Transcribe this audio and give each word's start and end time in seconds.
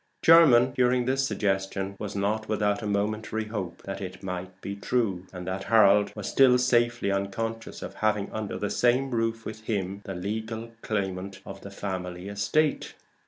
Jermyn, 0.23 0.73
hearing 0.75 1.05
this 1.05 1.27
suggestion, 1.27 1.95
was 1.99 2.15
not 2.15 2.49
without 2.49 2.81
a 2.81 2.87
momentary 2.87 3.45
hope 3.45 3.83
that 3.83 4.01
it 4.01 4.23
might 4.23 4.59
be 4.59 4.75
true, 4.75 5.27
and 5.31 5.45
that 5.45 5.65
Harold 5.65 6.11
was 6.15 6.27
still 6.27 6.57
safely 6.57 7.11
unconscious 7.11 7.83
of 7.83 7.93
having 7.93 8.31
under 8.31 8.57
the 8.57 8.71
same 8.71 9.11
roof 9.11 9.45
with 9.45 9.61
him 9.65 10.01
the 10.05 10.15
legal 10.15 10.71
claimant 10.81 11.39
of 11.45 11.61
the 11.61 11.69
family 11.69 12.29
estate. 12.29 12.95